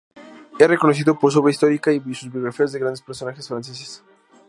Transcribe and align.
Es 0.57 0.67
reconocido 0.67 1.19
por 1.19 1.31
su 1.31 1.37
obra 1.37 1.51
histórica 1.51 1.91
y 1.93 1.99
sus 2.15 2.31
biografías 2.33 2.71
de 2.71 2.79
grandes 2.79 3.03
personajes 3.03 3.47
franceses. 3.47 4.03